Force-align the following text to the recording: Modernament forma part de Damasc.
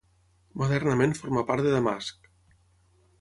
Modernament 0.61 1.13
forma 1.19 1.43
part 1.49 1.65
de 1.67 1.73
Damasc. 1.75 2.27